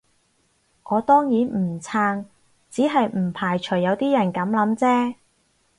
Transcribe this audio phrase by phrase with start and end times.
[0.85, 2.25] 我當然唔撐，
[2.71, 5.13] 只係唔排除有啲人噉諗啫